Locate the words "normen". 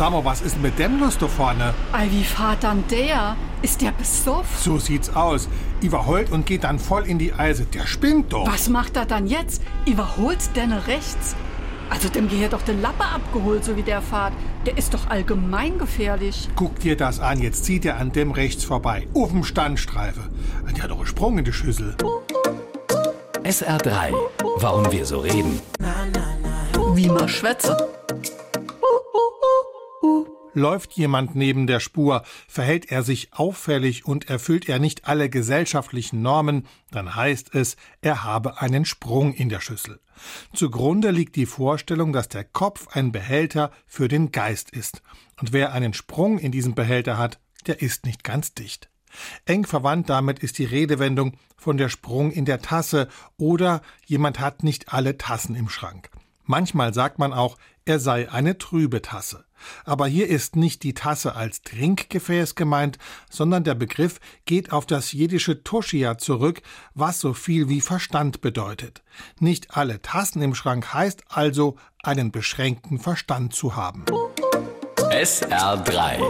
36.22-36.66